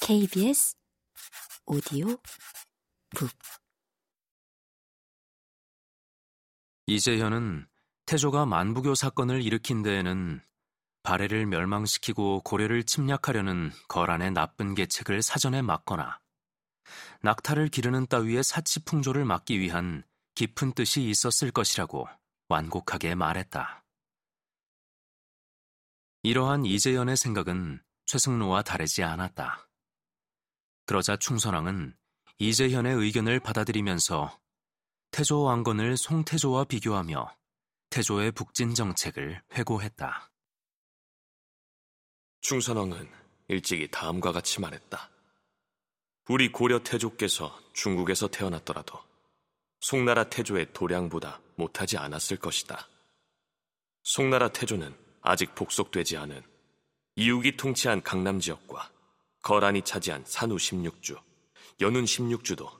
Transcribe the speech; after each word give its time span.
KBS 0.00 0.76
오디오 1.66 2.08
북 3.14 3.30
이재현은 6.86 7.68
태조가 8.06 8.46
만부교 8.46 8.94
사건을 8.94 9.42
일으킨 9.42 9.82
데에는 9.82 10.42
발해를 11.02 11.46
멸망시키고 11.46 12.40
고려를 12.40 12.84
침략하려는 12.84 13.70
거란의 13.88 14.32
나쁜 14.32 14.74
계책을 14.74 15.22
사전에 15.22 15.62
막거나 15.62 16.20
낙타를 17.22 17.68
기르는 17.68 18.06
따위의 18.06 18.44
사치 18.44 18.84
풍조를 18.84 19.24
막기 19.24 19.60
위한 19.60 20.04
깊은 20.34 20.72
뜻이 20.72 21.02
있었을 21.08 21.50
것이라고 21.50 22.08
완곡하게 22.48 23.14
말했다. 23.14 23.84
이러한 26.22 26.64
이재현의 26.64 27.16
생각은 27.16 27.82
최승로와 28.06 28.62
다르지 28.62 29.02
않았다. 29.02 29.68
그러자 30.86 31.16
충선왕은 31.16 31.96
이재현의 32.38 32.94
의견을 32.96 33.40
받아들이면서 33.40 34.38
태조 35.12 35.42
왕건을 35.42 35.96
송태조와 35.96 36.64
비교하며 36.64 37.36
태조의 37.90 38.32
북진 38.32 38.74
정책을 38.74 39.42
회고했다. 39.52 40.30
충선왕은 42.40 43.08
일찍이 43.48 43.88
다음과 43.90 44.32
같이 44.32 44.60
말했다. 44.60 45.10
우리 46.28 46.50
고려 46.50 46.82
태조께서 46.82 47.58
중국에서 47.74 48.28
태어났더라도 48.28 48.98
송나라 49.80 50.28
태조의 50.28 50.72
도량보다 50.72 51.40
못하지 51.56 51.98
않았을 51.98 52.38
것이다. 52.38 52.88
송나라 54.04 54.48
태조는 54.48 54.96
아직 55.20 55.54
복속되지 55.54 56.16
않은 56.16 56.51
이욱이 57.14 57.56
통치한 57.56 58.02
강남 58.02 58.40
지역과 58.40 58.90
거란이 59.42 59.82
차지한 59.82 60.24
산후 60.24 60.56
16주, 60.56 61.20
연운 61.80 62.04
16주도 62.04 62.70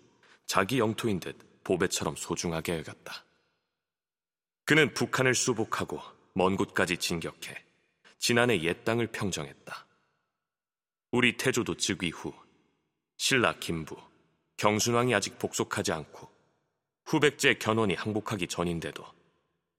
자기 0.46 0.78
영토인 0.78 1.20
듯 1.20 1.36
보배처럼 1.64 2.16
소중하게 2.16 2.78
여겼다. 2.78 3.24
그는 4.64 4.94
북한을 4.94 5.34
수복하고 5.34 6.00
먼 6.34 6.56
곳까지 6.56 6.96
진격해 6.96 7.62
지난해 8.18 8.60
옛 8.62 8.84
땅을 8.84 9.08
평정했다. 9.08 9.86
우리 11.10 11.36
태조도 11.36 11.76
즉위 11.76 12.10
후 12.10 12.32
신라 13.18 13.58
김부, 13.58 13.96
경순왕이 14.56 15.14
아직 15.14 15.38
복속하지 15.38 15.92
않고 15.92 16.30
후백제 17.04 17.54
견훤이 17.54 17.94
항복하기 17.94 18.46
전인데도 18.46 19.04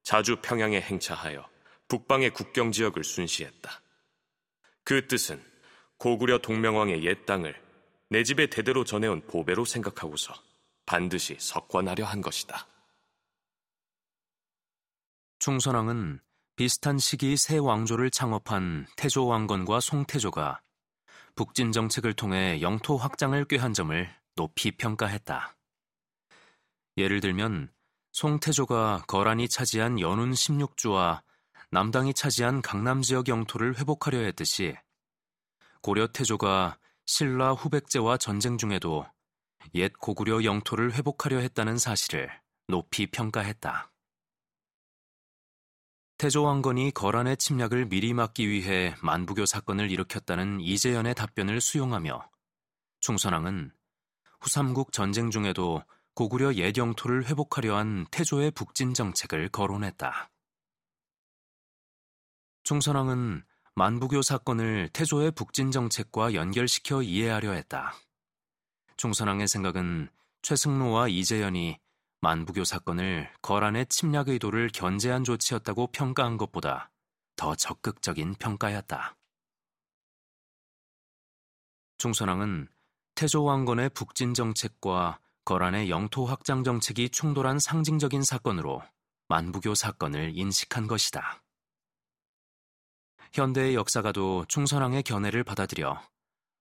자주 0.04 0.36
평양에 0.40 0.80
행차하여 0.80 1.48
북방의 1.88 2.30
국경 2.30 2.70
지역을 2.70 3.02
순시했다. 3.02 3.83
그 4.84 5.06
뜻은 5.08 5.42
고구려 5.96 6.38
동명왕의 6.38 7.04
옛 7.04 7.24
땅을 7.24 7.58
내 8.10 8.22
집에 8.22 8.48
대대로 8.48 8.84
전해온 8.84 9.26
보배로 9.26 9.64
생각하고서 9.64 10.34
반드시 10.84 11.36
석관하려 11.40 12.04
한 12.04 12.20
것이다. 12.20 12.66
충선왕은 15.38 16.20
비슷한 16.56 16.98
시기 16.98 17.36
새 17.36 17.58
왕조를 17.58 18.10
창업한 18.10 18.86
태조 18.96 19.26
왕건과 19.26 19.80
송태조가 19.80 20.60
북진 21.34 21.72
정책을 21.72 22.12
통해 22.12 22.60
영토 22.60 22.96
확장을 22.96 23.42
꾀한 23.46 23.72
점을 23.72 24.08
높이 24.36 24.70
평가했다. 24.70 25.56
예를 26.96 27.20
들면 27.20 27.72
송태조가 28.12 29.04
거란이 29.08 29.48
차지한 29.48 29.98
연운 29.98 30.32
16주와 30.32 31.22
남당이 31.74 32.14
차지한 32.14 32.62
강남 32.62 33.02
지역 33.02 33.26
영토를 33.26 33.76
회복하려 33.76 34.18
했듯이 34.18 34.76
고려 35.82 36.06
태조가 36.06 36.78
신라 37.04 37.50
후백제와 37.54 38.16
전쟁 38.16 38.58
중에도 38.58 39.04
옛 39.74 39.92
고구려 39.98 40.44
영토를 40.44 40.94
회복하려 40.94 41.38
했다는 41.38 41.78
사실을 41.78 42.30
높이 42.68 43.08
평가했다. 43.08 43.90
태조 46.16 46.44
왕건이 46.44 46.92
거란의 46.92 47.38
침략을 47.38 47.86
미리 47.86 48.14
막기 48.14 48.48
위해 48.48 48.94
만부교 49.02 49.44
사건을 49.44 49.90
일으켰다는 49.90 50.60
이재현의 50.60 51.16
답변을 51.16 51.60
수용하며 51.60 52.30
충선왕은 53.00 53.72
후삼국 54.40 54.92
전쟁 54.92 55.32
중에도 55.32 55.82
고구려 56.14 56.54
옛 56.54 56.76
영토를 56.76 57.26
회복하려 57.26 57.76
한 57.76 58.06
태조의 58.12 58.52
북진 58.52 58.94
정책을 58.94 59.48
거론했다. 59.48 60.30
충선왕은 62.64 63.44
만부교 63.74 64.22
사건을 64.22 64.88
태조의 64.94 65.32
북진 65.32 65.70
정책과 65.70 66.32
연결시켜 66.32 67.02
이해하려 67.02 67.52
했다. 67.52 67.92
충선왕의 68.96 69.48
생각은 69.48 70.08
최승로와 70.40 71.08
이재현이 71.08 71.78
만부교 72.22 72.64
사건을 72.64 73.30
거란의 73.42 73.84
침략 73.90 74.30
의도를 74.30 74.70
견제한 74.72 75.24
조치였다고 75.24 75.88
평가한 75.88 76.38
것보다 76.38 76.90
더 77.36 77.54
적극적인 77.54 78.36
평가였다. 78.36 79.14
충선왕은 81.98 82.68
태조 83.14 83.44
왕건의 83.44 83.90
북진 83.90 84.32
정책과 84.32 85.20
거란의 85.44 85.90
영토 85.90 86.24
확장 86.24 86.64
정책이 86.64 87.10
충돌한 87.10 87.58
상징적인 87.58 88.22
사건으로 88.22 88.82
만부교 89.28 89.74
사건을 89.74 90.32
인식한 90.34 90.86
것이다. 90.86 91.43
현대의 93.34 93.74
역사가도 93.74 94.44
충선왕의 94.46 95.02
견해를 95.02 95.42
받아들여 95.42 96.00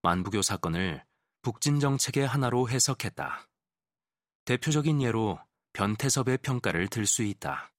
만부교 0.02 0.42
사건을 0.42 1.06
북진 1.44 1.80
정책의 1.80 2.26
하나로 2.26 2.68
해석했다. 2.68 3.48
대표적인 4.46 5.00
예로 5.04 5.40
변태섭의 5.74 6.40
평가를 6.40 6.88
들 6.88 7.06
수 7.06 7.22
있다. 7.22 7.72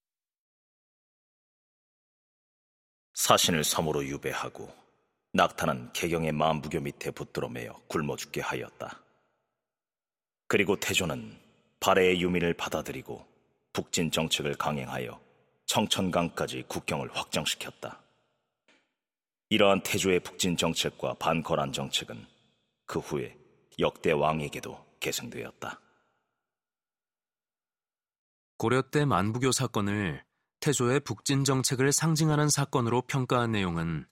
사신을 3.15 3.65
섬으로 3.65 4.05
유배하고 4.05 4.73
낙타는 5.33 5.93
개경의 5.93 6.31
만부교 6.31 6.79
밑에 6.79 7.11
붙들어 7.11 7.49
매어 7.49 7.75
굶어 7.89 8.15
죽게 8.15 8.43
하였다. 8.43 9.03
그리고 10.47 10.79
태조는 10.79 11.37
발해의 11.81 12.23
유민을 12.23 12.55
받아들이고 12.55 13.27
북진 13.73 14.13
정책을 14.13 14.55
강행하여 14.55 15.21
청천강까지 15.67 16.67
국경을 16.69 17.13
확장시켰다. 17.13 18.04
이러한 19.51 19.83
태조의 19.83 20.21
북진 20.21 20.57
정책과 20.57 21.15
반거란 21.15 21.73
정책은 21.73 22.27
그 22.87 22.99
후에 22.99 23.37
역대 23.79 24.13
왕에게도 24.13 24.85
계승되었다. 25.01 25.81
고려 28.57 28.83
때 28.83 29.05
만부교 29.05 29.53
사건을 29.53 30.25
태조의 30.61 31.01
북진 31.01 31.45
정책을 31.45 31.93
상징하는 31.93 32.49
사건으로 32.49 33.03
평가한 33.03 33.53
내용은 33.53 34.07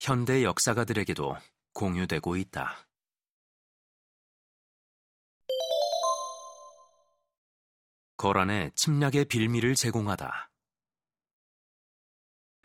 현대 0.00 0.42
역사가들에게도 0.42 1.36
공유되고 1.74 2.36
있다. 2.36 2.88
거란의 8.16 8.72
침략의 8.74 9.26
빌미를 9.26 9.74
제공하다. 9.74 10.50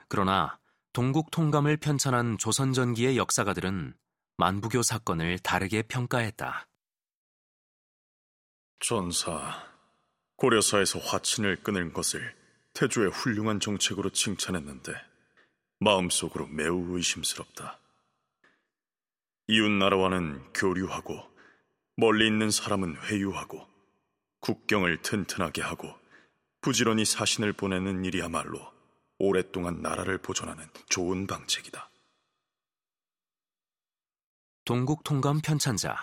그러나 0.08 0.60
동국 0.94 1.32
통감을 1.32 1.78
편찬한 1.78 2.38
조선 2.38 2.72
전기의 2.72 3.18
역사가들은 3.18 3.96
만부교 4.38 4.84
사건을 4.84 5.40
다르게 5.40 5.82
평가했다. 5.82 6.68
전사, 8.80 9.72
고려사에서 10.36 11.00
화친을 11.00 11.64
끊은 11.64 11.94
것을 11.94 12.36
태조의 12.74 13.10
훌륭한 13.10 13.60
정책으로 13.60 14.12
칭찬했는데 14.12 14.94
마음속으로 15.80 16.46
매우 16.46 16.96
의심스럽다. 16.96 17.80
이웃 19.48 19.72
나라와는 19.72 20.54
교류하고 20.54 21.24
멀리 21.98 22.28
있는 22.28 22.52
사람은 22.52 22.98
회유하고 22.98 23.68
국경을 24.42 25.02
튼튼하게 25.02 25.64
하고 25.64 25.92
부지런히 26.62 27.04
사신을 27.04 27.54
보내는 27.54 28.06
일이야말로 28.06 28.74
오랫동안 29.26 29.82
나라를 29.82 30.18
보존하는 30.18 30.68
좋은 30.90 31.28
방책이다. 31.28 31.90
동국 34.66 35.06
통감 35.06 35.40
편찬자, 35.42 35.96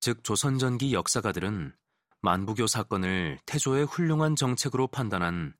즉 0.00 0.22
조선전기 0.22 0.92
역사가들은 0.92 1.74
만부교 2.20 2.66
사건을 2.66 3.38
태조의 3.46 3.86
훌륭한 3.86 4.36
정책으로 4.36 4.88
판단한 4.88 5.54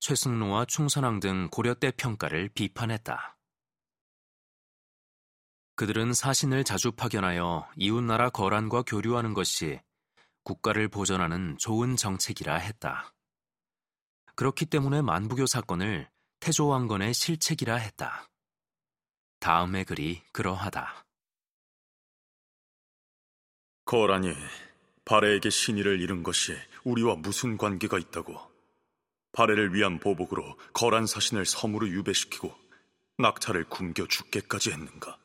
최승로와 0.00 0.66
충선왕 0.66 1.20
등 1.20 1.48
고려 1.50 1.72
때 1.74 1.90
평가를 1.90 2.50
비판했다. 2.50 3.38
그들은 5.76 6.12
사신을 6.12 6.64
자주 6.64 6.92
파견하여 6.92 7.70
이웃나라 7.76 8.28
거란과 8.28 8.82
교류하는 8.82 9.32
것이 9.32 9.80
국가를 10.42 10.88
보전하는 10.88 11.56
좋은 11.58 11.96
정책이라 11.96 12.56
했다. 12.56 13.14
그렇기 14.40 14.64
때문에 14.64 15.02
만부교 15.02 15.44
사건을 15.44 16.08
태조왕건의 16.40 17.12
실책이라 17.12 17.76
했다. 17.76 18.26
다음의 19.38 19.84
글이 19.84 20.22
그러하다. 20.32 21.04
거란이 23.84 24.34
바레에게 25.04 25.50
신의를 25.50 26.00
잃은 26.00 26.22
것이 26.22 26.56
우리와 26.84 27.16
무슨 27.16 27.58
관계가 27.58 27.98
있다고? 27.98 28.40
바레를 29.32 29.74
위한 29.74 30.00
보복으로 30.00 30.56
거란 30.72 31.06
사신을 31.06 31.44
섬으로 31.44 31.90
유배시키고 31.90 32.50
낙타를 33.18 33.68
굶겨 33.68 34.06
죽게까지 34.06 34.70
했는가? 34.70 35.18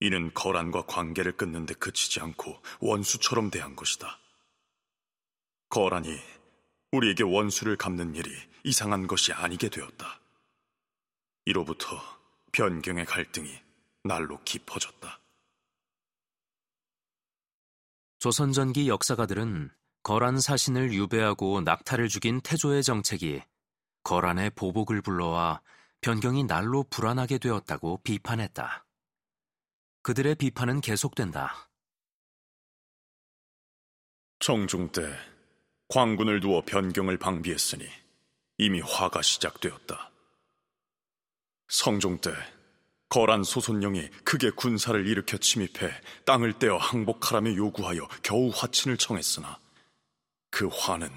이는 0.00 0.32
거란과 0.32 0.86
관계를 0.86 1.32
끊는 1.36 1.66
데 1.66 1.74
그치지 1.74 2.20
않고 2.20 2.58
원수처럼 2.80 3.50
대한 3.50 3.76
것이다. 3.76 4.18
거란이 5.68 6.35
우리에게 6.92 7.24
원수를 7.24 7.76
갚는 7.76 8.14
일이 8.14 8.30
이상한 8.64 9.06
것이 9.06 9.32
아니게 9.32 9.68
되었다. 9.68 10.20
이로부터 11.44 12.00
변경의 12.52 13.04
갈등이 13.04 13.60
날로 14.02 14.42
깊어졌다. 14.44 15.20
조선 18.18 18.52
전기 18.52 18.88
역사가들은 18.88 19.70
거란 20.02 20.40
사신을 20.40 20.92
유배하고 20.92 21.60
낙타를 21.60 22.08
죽인 22.08 22.40
태조의 22.40 22.82
정책이 22.82 23.42
거란의 24.04 24.50
보복을 24.50 25.02
불러와 25.02 25.60
변경이 26.00 26.44
날로 26.44 26.84
불안하게 26.84 27.38
되었다고 27.38 28.00
비판했다. 28.04 28.86
그들의 30.02 30.36
비판은 30.36 30.80
계속된다. 30.80 31.68
정중 34.38 34.92
때 34.92 35.02
광군을 35.88 36.40
두어 36.40 36.62
변경을 36.62 37.16
방비했으니 37.16 37.86
이미 38.58 38.80
화가 38.80 39.22
시작되었다. 39.22 40.10
성종 41.68 42.18
때 42.18 42.32
거란 43.08 43.44
소손령이 43.44 44.08
크게 44.24 44.50
군사를 44.50 45.06
일으켜 45.06 45.36
침입해 45.38 45.90
땅을 46.24 46.58
떼어 46.58 46.76
항복하라며 46.76 47.54
요구하여 47.54 48.08
겨우 48.22 48.50
화친을 48.52 48.96
청했으나 48.96 49.58
그 50.50 50.68
화는 50.68 51.08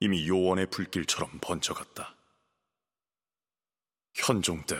이미 0.00 0.28
요원의 0.28 0.66
불길처럼 0.66 1.38
번져갔다. 1.40 2.14
현종 4.14 4.64
때 4.66 4.76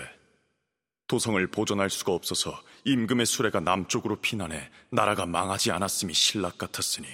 도성을 1.07 1.47
보존할 1.49 1.91
수가 1.91 2.13
없어서 2.13 2.63
임금의 2.85 3.27
수레가 3.27 3.61
남쪽으로 3.61 4.21
피난해 4.21 4.71
나라가 4.91 5.27
망하지 5.27 5.71
않았음이 5.71 6.13
신락 6.13 6.59
같았으니 6.59 7.09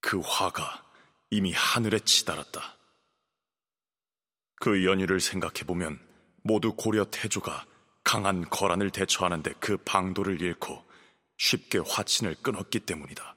그 0.00 0.20
화가 0.20 0.89
이미 1.30 1.52
하늘에 1.52 2.00
치달았다. 2.00 2.76
그 4.56 4.84
연유를 4.84 5.20
생각해보면 5.20 5.98
모두 6.42 6.74
고려 6.74 7.04
태조가 7.04 7.66
강한 8.02 8.48
거란을 8.50 8.90
대처하는데 8.90 9.54
그 9.60 9.76
방도를 9.78 10.40
잃고 10.40 10.84
쉽게 11.38 11.78
화친을 11.78 12.34
끊었기 12.42 12.80
때문이다. 12.80 13.36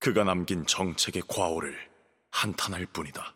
그가 0.00 0.24
남긴 0.24 0.66
정책의 0.66 1.22
과오를 1.26 1.76
한탄할 2.30 2.86
뿐이다. 2.86 3.34